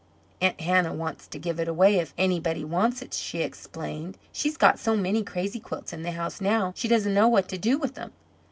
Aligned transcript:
"Aunt 0.41 0.59
Hannah 0.61 0.95
wants 0.95 1.27
to 1.27 1.37
give 1.37 1.59
it 1.59 1.67
away 1.67 1.99
if 1.99 2.11
anybody 2.17 2.63
wants 2.63 3.03
it," 3.03 3.13
she 3.13 3.43
explained. 3.43 4.17
"She's 4.33 4.57
got 4.57 4.79
so 4.79 4.97
many 4.97 5.21
crazy 5.21 5.59
quilts 5.59 5.93
in 5.93 6.01
the 6.01 6.13
house 6.13 6.41
now 6.41 6.73
she 6.75 6.87
doesn't 6.87 7.13
know 7.13 7.27
what 7.27 7.47
to 7.49 7.59
do 7.59 7.77
with 7.77 7.93
them. 7.93 8.11